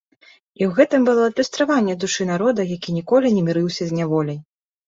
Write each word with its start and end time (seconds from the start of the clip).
І 0.59 0.63
ў 0.67 0.69
гэтым 0.79 1.01
было 1.09 1.27
адлюстраванне 1.31 1.95
душы 2.05 2.27
народа, 2.31 2.67
які 2.75 2.97
ніколі 2.99 3.27
не 3.37 3.47
мірыўся 3.51 3.83
з 3.91 4.01
няволяй. 4.01 4.39